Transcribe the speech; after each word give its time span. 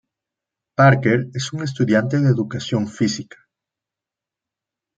Parker 0.75 1.29
es 1.35 1.51
estudiante 1.53 2.19
de 2.19 2.29
Educación 2.29 2.87
Física. 2.87 3.37